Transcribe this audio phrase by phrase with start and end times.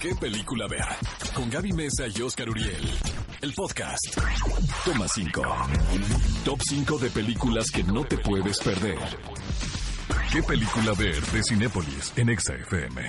[0.00, 0.84] ¿Qué película ver?
[1.34, 2.90] Con Gaby Mesa y Oscar Uriel.
[3.40, 4.18] El podcast.
[4.84, 5.42] Toma 5.
[6.44, 8.98] Top 5 de películas que no te puedes perder.
[10.30, 13.02] ¿Qué película ver de Cinépolis en Exa FM?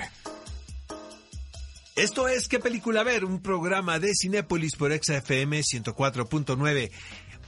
[1.94, 3.24] Esto es ¿Qué película ver?
[3.26, 6.90] Un programa de Cinépolis por XFM 104.9.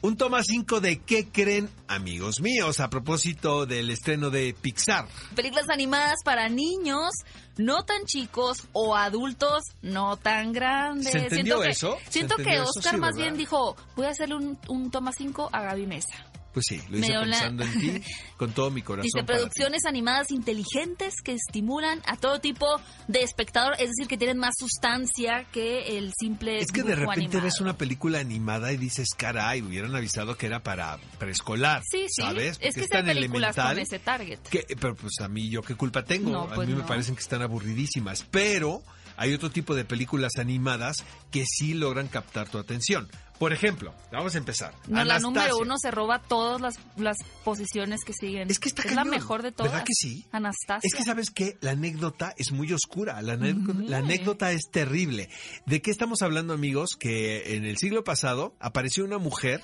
[0.02, 2.80] Un toma 5 de ¿Qué creen, amigos míos?
[2.80, 5.06] A propósito del estreno de Pixar.
[5.34, 7.10] Películas animadas para niños
[7.56, 11.12] no tan chicos o adultos no tan grandes.
[11.12, 11.98] ¿Se entendió siento que, eso?
[12.04, 12.64] ¿Se Siento que eso?
[12.64, 16.29] Oscar Sí, más bien dijo, voy a hacerle un, un toma 5 a Gaby Mesa.
[16.52, 18.02] Pues sí, lo hice la- pensando en ti
[18.36, 19.08] con todo mi corazón.
[19.12, 22.66] Dice, producciones animadas inteligentes que estimulan a todo tipo
[23.06, 27.20] de espectador, es decir, que tienen más sustancia que el simple Es que de repente
[27.36, 27.44] animado.
[27.44, 31.82] ves una película animada y dices, caray, hubieran avisado que era para preescolar.
[31.88, 32.58] Sí, sí, ¿Sabes?
[32.60, 33.78] es que es tan películas con elemental.
[33.78, 34.38] ese target.
[34.50, 36.30] que- pero pues a mí, ¿yo qué culpa tengo?
[36.30, 38.26] No, a pues mí me parecen que están aburridísimas.
[38.30, 38.82] Pero
[39.16, 40.96] hay otro tipo de películas animadas
[41.30, 43.08] que sí logran captar tu atención.
[43.40, 44.74] Por ejemplo, vamos a empezar.
[44.86, 48.50] No, la número uno se roba todas las, las posiciones que siguen.
[48.50, 49.72] Es que está la cañón, mejor de todas.
[49.72, 50.26] ¿verdad que sí?
[50.30, 50.86] Anastasia.
[50.86, 55.30] Es que sabes que la anécdota es muy oscura, la, anécdota- la anécdota es terrible.
[55.66, 56.96] ¿De qué estamos hablando amigos?
[57.00, 59.62] Que en el siglo pasado apareció una mujer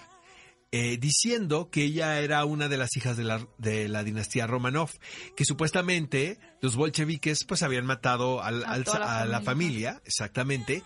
[0.72, 4.91] eh, diciendo que ella era una de las hijas de la, de la dinastía Romanov,
[5.36, 10.82] que supuestamente los bolcheviques pues habían matado al- A al- la a la familia, exactamente,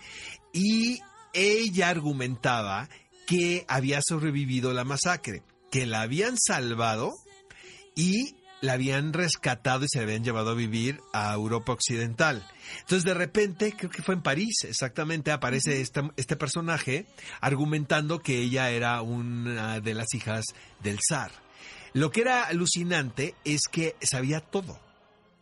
[0.53, 0.99] y
[1.33, 2.89] ella argumentaba
[3.27, 7.13] que había sobrevivido la masacre, que la habían salvado
[7.95, 12.45] y la habían rescatado y se la habían llevado a vivir a Europa Occidental.
[12.81, 17.07] Entonces de repente, creo que fue en París, exactamente, aparece esta- este personaje
[17.39, 20.45] argumentando que ella era una de las hijas
[20.83, 21.31] del zar.
[21.93, 24.79] Lo que era alucinante es que sabía todo.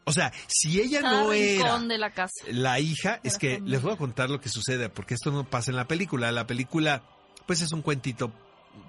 [0.09, 2.33] O sea, si ella Cada no era de la casa.
[2.51, 3.71] la hija, es la que familia.
[3.73, 6.31] les voy a contar lo que sucede, porque esto no pasa en la película.
[6.31, 7.03] La película,
[7.45, 8.31] pues es un cuentito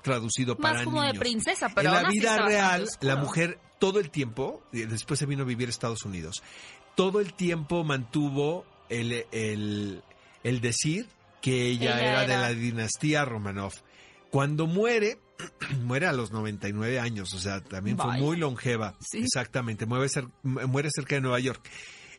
[0.02, 1.14] traducido Más para como niños.
[1.14, 5.42] de princesa, pero en la vida real, la mujer todo el tiempo, después se vino
[5.42, 6.42] a vivir a Estados Unidos,
[6.94, 10.02] todo el tiempo mantuvo el, el,
[10.44, 11.06] el decir
[11.40, 13.72] que ella, Ella era, de era- la dinastía Romanov.
[14.30, 15.18] Cuando muere,
[15.84, 18.94] muere a los 99 años, o sea, también fue muy longeva.
[19.00, 19.18] Sí.
[19.18, 21.68] Exactamente, muere, cer- muere cerca de Nueva York.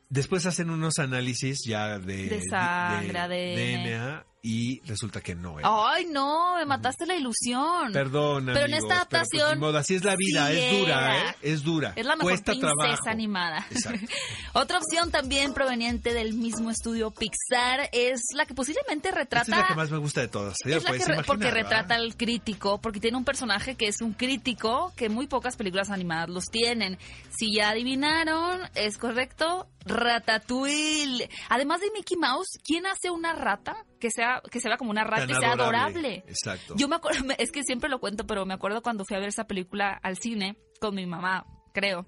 [0.09, 3.83] Después hacen unos análisis ya de, De sangre, de ADN.
[3.83, 5.69] DNA y resulta que no era.
[5.71, 7.91] Ay, no, me mataste la ilusión.
[7.93, 11.17] Perdón, Pero en esta pues, adaptación modo, así es la vida, sí es dura.
[11.29, 11.35] ¿eh?
[11.41, 11.93] Es dura.
[11.95, 13.09] Es la mejor Cuesta princesa trabajo.
[13.09, 13.67] animada.
[14.53, 19.43] Otra opción también proveniente del mismo estudio Pixar es la que posiblemente retrata...
[19.43, 20.57] Esta es la que más me gusta de todas.
[20.65, 21.61] Ya Es lo la que re- imaginar, porque ¿verdad?
[21.61, 25.89] retrata al crítico, porque tiene un personaje que es un crítico que muy pocas películas
[25.91, 26.97] animadas los tienen.
[27.37, 31.29] Si ya adivinaron, es correcto, Ratatouille.
[31.49, 35.03] Además de Mickey Mouse, ¿quién hace una rata que sea que se vea como una
[35.03, 36.23] rata y sea adorable?
[36.27, 36.75] Exacto.
[36.77, 39.29] Yo me acuerdo, es que siempre lo cuento, pero me acuerdo cuando fui a ver
[39.29, 42.05] esa película al cine con mi mamá, creo.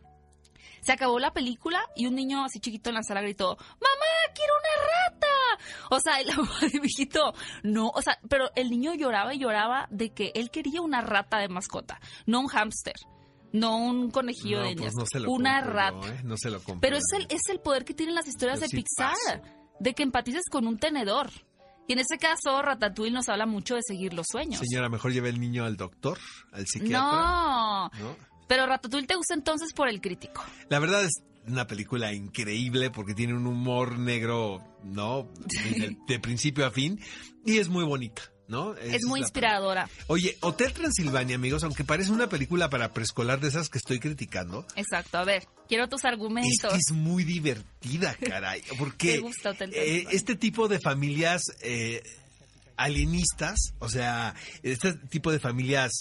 [0.81, 4.53] Se acabó la película y un niño así chiquito en la sala gritó, ¡Mamá, quiero
[4.59, 5.27] una rata!
[5.89, 9.87] O sea, mamá de mi hijito, no, o sea, pero el niño lloraba y lloraba
[9.91, 12.95] de que él quería una rata de mascota, no un hámster,
[13.53, 16.07] no un conejillo no, de pues no se lo una compro rata.
[16.07, 16.21] ¿eh?
[16.23, 16.81] No se lo compro.
[16.81, 19.41] Pero es el, es el poder que tienen las historias de sí Pixar, paso.
[19.79, 21.29] de que empatices con un tenedor.
[21.87, 24.59] Y en ese caso, Ratatouille nos habla mucho de seguir los sueños.
[24.59, 26.17] Señora, mejor lleve el niño al doctor,
[26.51, 26.99] al psiquiatra.
[26.99, 28.15] no, ¿no?
[28.47, 30.43] pero Ratatouille te gusta entonces por el crítico.
[30.69, 35.29] La verdad es una película increíble porque tiene un humor negro, ¿no?
[35.77, 36.99] De, de principio a fin.
[37.45, 38.75] Y es muy bonita, ¿no?
[38.75, 39.89] Es muy inspiradora.
[40.07, 44.65] Oye, Hotel Transilvania, amigos, aunque parece una película para preescolar de esas que estoy criticando,
[44.75, 46.71] Exacto, a ver, quiero tus es argumentos.
[46.71, 48.61] que es muy divertida, caray.
[48.77, 52.01] Porque ¿Te gusta Hotel eh, este tipo de familias eh,
[52.77, 55.91] alienistas, o sea, este tipo de familias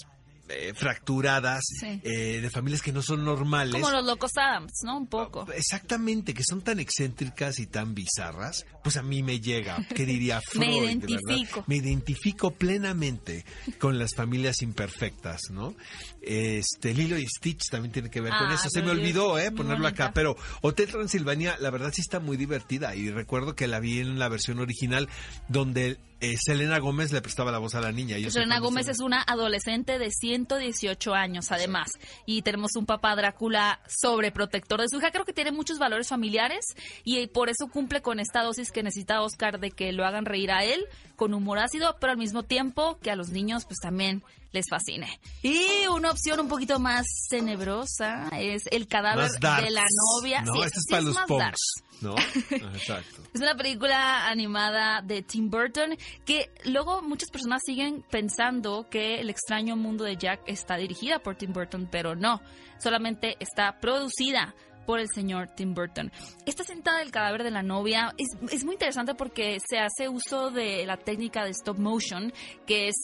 [0.49, 2.01] eh, fracturadas, Sí.
[2.03, 3.73] eh, de familias que no son normales.
[3.81, 4.97] Como los locos Adams, ¿no?
[4.97, 5.47] Un poco.
[5.53, 10.41] Exactamente, que son tan excéntricas y tan bizarras, pues a mí me llega, ¿qué diría
[10.51, 10.65] Freud?
[10.67, 11.63] Me de identifico.
[11.67, 13.45] Me identifico plenamente
[13.79, 15.75] con las familias imperfectas, ¿no?
[16.21, 18.69] Este, Lilo y Stitch también tiene que ver con Ah, eso.
[18.69, 19.51] Se me olvidó, ¿eh?
[19.51, 23.79] Ponerlo acá, pero Hotel Transilvania, la verdad sí está muy divertida y recuerdo que la
[23.79, 25.09] vi en la versión original
[25.49, 28.17] donde eh, Selena Gómez le prestaba la voz a la niña.
[28.17, 31.99] Yo soy Selena Gómez es una adolescente de 118 años, además.
[32.25, 35.11] Y tenemos un papá Drácula sobreprotector de su hija.
[35.11, 39.21] Creo que tiene muchos valores familiares y por eso cumple con esta dosis que necesita
[39.21, 40.85] Oscar de que lo hagan reír a él
[41.23, 44.21] con humor ácido, pero al mismo tiempo que a los niños pues también
[44.51, 45.21] les fascine.
[45.41, 49.85] Y una opción un poquito más tenebrosa es El cadáver de la
[50.17, 50.41] novia.
[50.41, 51.61] No, Sí, este es sí para los más punks, darks.
[52.01, 52.15] ¿no?
[52.17, 53.21] Ajá, Exacto.
[53.33, 59.29] Es una película animada de Tim Burton que luego muchas personas siguen pensando que El
[59.29, 62.41] extraño mundo de Jack está dirigida por Tim Burton, pero no,
[62.79, 64.53] solamente está producida
[64.85, 66.11] por el señor Tim Burton.
[66.45, 70.51] Esta sentada del cadáver de la novia es, es muy interesante porque se hace uso
[70.51, 72.33] de la técnica de stop motion,
[72.65, 72.95] que es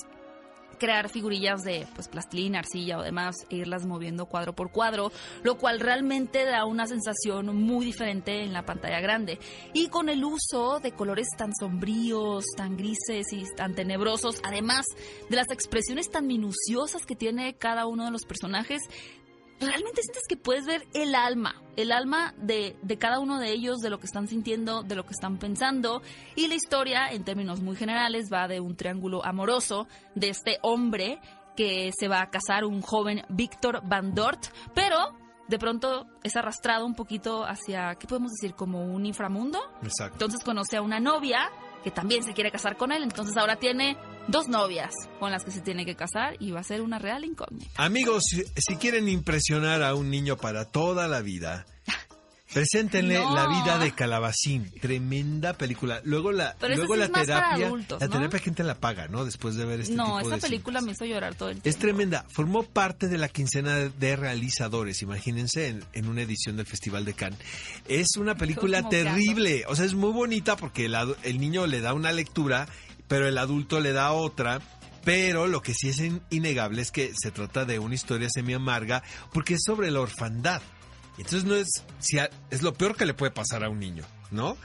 [0.80, 5.12] crear figurillas de pues plastilina, arcilla o demás e irlas moviendo cuadro por cuadro,
[5.44, 9.38] lo cual realmente da una sensación muy diferente en la pantalla grande.
[9.74, 14.86] Y con el uso de colores tan sombríos, tan grises y tan tenebrosos, además
[15.30, 18.82] de las expresiones tan minuciosas que tiene cada uno de los personajes,
[19.60, 23.80] realmente sientes que puedes ver el alma, el alma de, de, cada uno de ellos,
[23.80, 26.02] de lo que están sintiendo, de lo que están pensando.
[26.36, 31.20] Y la historia, en términos muy generales, va de un triángulo amoroso de este hombre
[31.56, 35.14] que se va a casar, un joven Víctor Van Dort, pero
[35.50, 38.56] de pronto es arrastrado un poquito hacia, ¿qué podemos decir?
[38.56, 39.60] Como un inframundo.
[39.82, 40.14] Exacto.
[40.14, 41.50] Entonces conoce a una novia
[41.84, 43.98] que también se quiere casar con él, entonces ahora tiene
[44.28, 47.26] dos novias con las que se tiene que casar y va a ser una real
[47.26, 47.84] incógnita.
[47.84, 48.24] Amigos,
[48.56, 51.66] si, quieren impresionar a un niño para toda la vida,
[52.54, 53.36] preséntenle No.
[53.36, 56.02] La vida de Calabacín, tremenda película.
[56.04, 59.26] Luego la Pero luego sí la terapia, adultos, la terapia gente la paga, ¿no?
[59.26, 61.70] Después de ver este tipo no, esta película me hizo llorar todo el tiempo.
[61.70, 62.26] Es tremenda.
[62.30, 67.14] Formó parte de la quincena de- realizadores, imagínense, en, en una edición del Festival de
[67.14, 67.40] Cannes.
[67.88, 69.64] Es una película terrible.
[69.68, 72.68] O sea, es muy bonita porque el, el niño le da una lectura,
[73.08, 74.60] pero el adulto le da otra.
[75.06, 78.54] Pero lo que sí es in- innegable es que se trata de una historia semi
[78.54, 80.62] amarga porque es sobre la orfandad.
[81.20, 81.68] Entonces no es,
[82.00, 84.58] si a- es lo peor que le puede pasar a un niño, ¿no?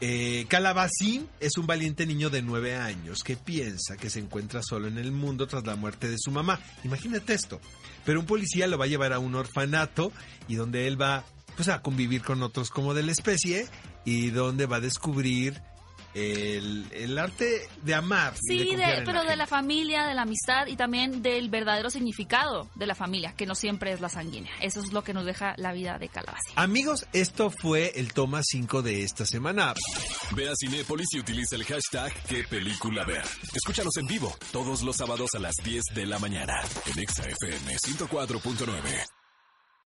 [0.00, 4.88] Eh, Calabacín es un valiente niño de nueve años que piensa que se encuentra solo
[4.88, 6.58] en el mundo tras la muerte de su mamá.
[6.84, 7.60] Imagínate esto.
[8.04, 10.10] Pero un policía lo va a llevar a un orfanato
[10.48, 11.24] y donde él va
[11.56, 13.66] pues, a convivir con otros como de la especie
[14.04, 15.60] y donde va a descubrir
[16.14, 18.34] el, el arte de amar.
[18.40, 22.86] Sí, de- pero de la familia, de la amistad y también del verdadero significado de
[22.86, 24.52] la familia, que no siempre es la sanguínea.
[24.60, 26.52] Eso es lo que nos deja la vida de Calabacín.
[26.56, 29.74] Amigos, esto fue el toma 5 de esta semana.
[30.34, 33.24] Ve a Cinépolis y utiliza el hashtag qué película ver.
[33.54, 36.54] Escúchanos en vivo todos los sábados a las 10 de la mañana
[36.86, 39.19] en Exa FM 104.9.